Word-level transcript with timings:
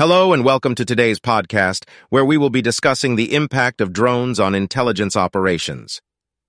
Hello 0.00 0.32
and 0.32 0.46
welcome 0.46 0.74
to 0.76 0.84
today's 0.86 1.20
podcast, 1.20 1.84
where 2.08 2.24
we 2.24 2.38
will 2.38 2.48
be 2.48 2.62
discussing 2.62 3.16
the 3.16 3.34
impact 3.34 3.82
of 3.82 3.92
drones 3.92 4.40
on 4.40 4.54
intelligence 4.54 5.14
operations. 5.14 6.00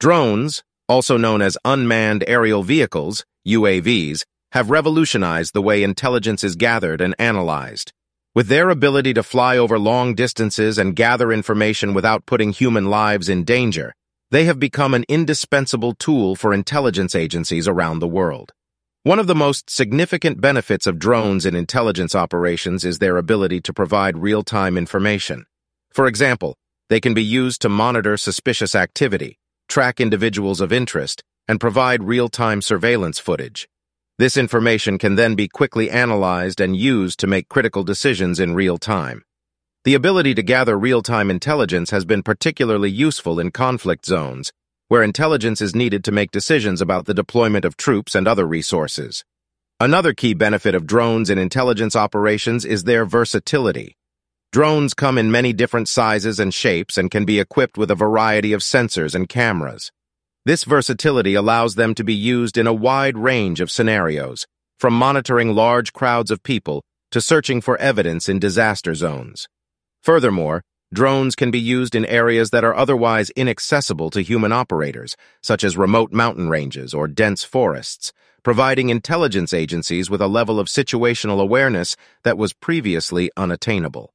Drones, 0.00 0.64
also 0.88 1.16
known 1.16 1.40
as 1.40 1.56
unmanned 1.64 2.24
aerial 2.26 2.64
vehicles, 2.64 3.24
UAVs, 3.46 4.24
have 4.50 4.70
revolutionized 4.70 5.54
the 5.54 5.62
way 5.62 5.84
intelligence 5.84 6.42
is 6.42 6.56
gathered 6.56 7.00
and 7.00 7.14
analyzed. 7.20 7.92
With 8.34 8.48
their 8.48 8.68
ability 8.68 9.14
to 9.14 9.22
fly 9.22 9.56
over 9.56 9.78
long 9.78 10.16
distances 10.16 10.76
and 10.76 10.96
gather 10.96 11.30
information 11.30 11.94
without 11.94 12.26
putting 12.26 12.50
human 12.50 12.86
lives 12.86 13.28
in 13.28 13.44
danger, 13.44 13.94
they 14.32 14.46
have 14.46 14.58
become 14.58 14.92
an 14.92 15.04
indispensable 15.08 15.94
tool 15.94 16.34
for 16.34 16.52
intelligence 16.52 17.14
agencies 17.14 17.68
around 17.68 18.00
the 18.00 18.08
world. 18.08 18.52
One 19.06 19.20
of 19.20 19.28
the 19.28 19.36
most 19.36 19.70
significant 19.70 20.40
benefits 20.40 20.84
of 20.84 20.98
drones 20.98 21.46
in 21.46 21.54
intelligence 21.54 22.16
operations 22.16 22.84
is 22.84 22.98
their 22.98 23.18
ability 23.18 23.60
to 23.60 23.72
provide 23.72 24.18
real-time 24.18 24.76
information. 24.76 25.46
For 25.92 26.08
example, 26.08 26.56
they 26.88 26.98
can 26.98 27.14
be 27.14 27.22
used 27.22 27.62
to 27.62 27.68
monitor 27.68 28.16
suspicious 28.16 28.74
activity, 28.74 29.38
track 29.68 30.00
individuals 30.00 30.60
of 30.60 30.72
interest, 30.72 31.22
and 31.46 31.60
provide 31.60 32.02
real-time 32.02 32.60
surveillance 32.60 33.20
footage. 33.20 33.68
This 34.18 34.36
information 34.36 34.98
can 34.98 35.14
then 35.14 35.36
be 35.36 35.46
quickly 35.46 35.88
analyzed 35.88 36.60
and 36.60 36.76
used 36.76 37.20
to 37.20 37.28
make 37.28 37.48
critical 37.48 37.84
decisions 37.84 38.40
in 38.40 38.56
real 38.56 38.76
time. 38.76 39.22
The 39.84 39.94
ability 39.94 40.34
to 40.34 40.42
gather 40.42 40.76
real-time 40.76 41.30
intelligence 41.30 41.90
has 41.90 42.04
been 42.04 42.24
particularly 42.24 42.90
useful 42.90 43.38
in 43.38 43.52
conflict 43.52 44.04
zones, 44.04 44.52
where 44.88 45.02
intelligence 45.02 45.60
is 45.60 45.74
needed 45.74 46.04
to 46.04 46.12
make 46.12 46.30
decisions 46.30 46.80
about 46.80 47.06
the 47.06 47.14
deployment 47.14 47.64
of 47.64 47.76
troops 47.76 48.14
and 48.14 48.28
other 48.28 48.46
resources. 48.46 49.24
Another 49.80 50.14
key 50.14 50.32
benefit 50.32 50.74
of 50.74 50.86
drones 50.86 51.28
in 51.28 51.38
intelligence 51.38 51.94
operations 51.94 52.64
is 52.64 52.84
their 52.84 53.04
versatility. 53.04 53.96
Drones 54.52 54.94
come 54.94 55.18
in 55.18 55.30
many 55.30 55.52
different 55.52 55.88
sizes 55.88 56.40
and 56.40 56.54
shapes 56.54 56.96
and 56.96 57.10
can 57.10 57.24
be 57.24 57.40
equipped 57.40 57.76
with 57.76 57.90
a 57.90 57.94
variety 57.94 58.52
of 58.52 58.62
sensors 58.62 59.14
and 59.14 59.28
cameras. 59.28 59.90
This 60.46 60.64
versatility 60.64 61.34
allows 61.34 61.74
them 61.74 61.94
to 61.94 62.04
be 62.04 62.14
used 62.14 62.56
in 62.56 62.66
a 62.66 62.72
wide 62.72 63.18
range 63.18 63.60
of 63.60 63.70
scenarios, 63.70 64.46
from 64.78 64.94
monitoring 64.94 65.54
large 65.54 65.92
crowds 65.92 66.30
of 66.30 66.42
people 66.42 66.82
to 67.10 67.20
searching 67.20 67.60
for 67.60 67.76
evidence 67.78 68.28
in 68.28 68.38
disaster 68.38 68.94
zones. 68.94 69.48
Furthermore, 70.02 70.62
Drones 70.94 71.34
can 71.34 71.50
be 71.50 71.58
used 71.58 71.96
in 71.96 72.04
areas 72.06 72.50
that 72.50 72.62
are 72.62 72.74
otherwise 72.74 73.30
inaccessible 73.30 74.08
to 74.10 74.22
human 74.22 74.52
operators, 74.52 75.16
such 75.42 75.64
as 75.64 75.76
remote 75.76 76.12
mountain 76.12 76.48
ranges 76.48 76.94
or 76.94 77.08
dense 77.08 77.42
forests, 77.42 78.12
providing 78.44 78.88
intelligence 78.88 79.52
agencies 79.52 80.08
with 80.08 80.22
a 80.22 80.28
level 80.28 80.60
of 80.60 80.68
situational 80.68 81.40
awareness 81.40 81.96
that 82.22 82.38
was 82.38 82.52
previously 82.52 83.30
unattainable. 83.36 84.14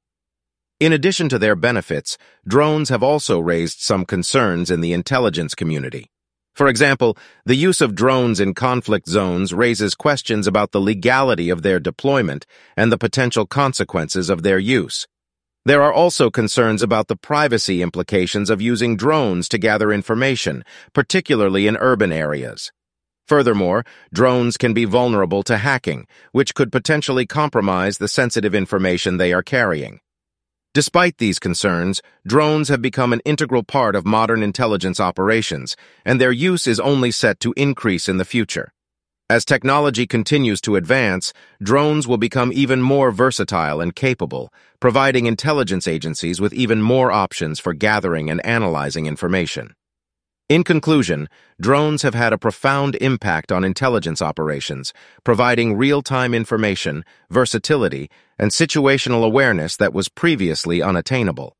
In 0.79 0.93
addition 0.93 1.27
to 1.29 1.37
their 1.37 1.57
benefits, 1.57 2.17
drones 2.47 2.87
have 2.87 3.03
also 3.03 3.39
raised 3.39 3.81
some 3.81 4.05
concerns 4.05 4.71
in 4.71 4.79
the 4.79 4.93
intelligence 4.93 5.53
community. 5.53 6.09
For 6.55 6.67
example, 6.67 7.17
the 7.45 7.55
use 7.55 7.81
of 7.81 7.95
drones 7.95 8.39
in 8.39 8.53
conflict 8.53 9.09
zones 9.09 9.53
raises 9.53 9.93
questions 9.93 10.47
about 10.47 10.71
the 10.71 10.81
legality 10.81 11.49
of 11.49 11.63
their 11.63 11.81
deployment 11.81 12.45
and 12.77 12.91
the 12.91 12.97
potential 12.97 13.45
consequences 13.45 14.29
of 14.29 14.43
their 14.43 14.57
use. 14.57 15.05
There 15.63 15.83
are 15.83 15.93
also 15.93 16.31
concerns 16.31 16.81
about 16.81 17.07
the 17.07 17.15
privacy 17.15 17.83
implications 17.83 18.49
of 18.49 18.61
using 18.61 18.97
drones 18.97 19.47
to 19.49 19.59
gather 19.59 19.91
information, 19.91 20.63
particularly 20.91 21.67
in 21.67 21.77
urban 21.77 22.11
areas. 22.11 22.71
Furthermore, 23.27 23.83
drones 24.11 24.57
can 24.57 24.73
be 24.73 24.85
vulnerable 24.85 25.43
to 25.43 25.57
hacking, 25.57 26.07
which 26.31 26.55
could 26.55 26.71
potentially 26.71 27.27
compromise 27.27 27.99
the 27.99 28.07
sensitive 28.07 28.55
information 28.55 29.17
they 29.17 29.33
are 29.33 29.43
carrying. 29.43 29.99
Despite 30.73 31.17
these 31.17 31.37
concerns, 31.37 32.01
drones 32.25 32.69
have 32.69 32.81
become 32.81 33.13
an 33.13 33.21
integral 33.23 33.63
part 33.63 33.95
of 33.95 34.05
modern 34.05 34.41
intelligence 34.41 34.99
operations, 34.99 35.75
and 36.03 36.19
their 36.19 36.31
use 36.31 36.65
is 36.65 36.79
only 36.79 37.11
set 37.11 37.39
to 37.41 37.53
increase 37.55 38.09
in 38.09 38.17
the 38.17 38.25
future. 38.25 38.73
As 39.31 39.45
technology 39.45 40.05
continues 40.05 40.59
to 40.59 40.75
advance, 40.75 41.31
drones 41.63 42.05
will 42.05 42.17
become 42.17 42.51
even 42.51 42.81
more 42.81 43.11
versatile 43.11 43.79
and 43.79 43.95
capable, 43.95 44.51
providing 44.81 45.25
intelligence 45.25 45.87
agencies 45.87 46.41
with 46.41 46.51
even 46.51 46.81
more 46.81 47.13
options 47.13 47.57
for 47.57 47.73
gathering 47.73 48.29
and 48.29 48.45
analyzing 48.45 49.05
information. 49.05 49.73
In 50.49 50.65
conclusion, 50.65 51.29
drones 51.61 52.01
have 52.01 52.13
had 52.13 52.33
a 52.33 52.37
profound 52.37 52.97
impact 52.99 53.53
on 53.53 53.63
intelligence 53.63 54.21
operations, 54.21 54.91
providing 55.23 55.77
real-time 55.77 56.33
information, 56.33 57.05
versatility, 57.29 58.09
and 58.37 58.51
situational 58.51 59.23
awareness 59.23 59.77
that 59.77 59.93
was 59.93 60.09
previously 60.09 60.81
unattainable. 60.81 61.55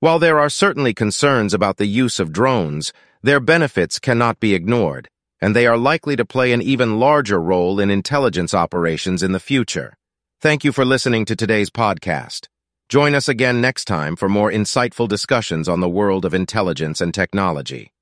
While 0.00 0.18
there 0.18 0.38
are 0.38 0.50
certainly 0.50 0.92
concerns 0.92 1.54
about 1.54 1.78
the 1.78 1.86
use 1.86 2.20
of 2.20 2.30
drones, 2.30 2.92
their 3.22 3.40
benefits 3.40 3.98
cannot 3.98 4.38
be 4.38 4.52
ignored 4.52 5.08
and 5.40 5.54
they 5.54 5.66
are 5.66 5.78
likely 5.78 6.16
to 6.16 6.24
play 6.24 6.52
an 6.52 6.62
even 6.62 6.98
larger 6.98 7.40
role 7.40 7.80
in 7.80 7.90
intelligence 7.90 8.54
operations 8.54 9.22
in 9.22 9.32
the 9.32 9.40
future. 9.40 9.94
Thank 10.40 10.64
you 10.64 10.72
for 10.72 10.84
listening 10.84 11.24
to 11.26 11.36
today's 11.36 11.70
podcast. 11.70 12.48
Join 12.88 13.14
us 13.14 13.28
again 13.28 13.60
next 13.60 13.84
time 13.84 14.16
for 14.16 14.28
more 14.28 14.50
insightful 14.50 15.08
discussions 15.08 15.68
on 15.68 15.80
the 15.80 15.88
world 15.88 16.24
of 16.24 16.34
intelligence 16.34 17.00
and 17.00 17.14
technology. 17.14 17.92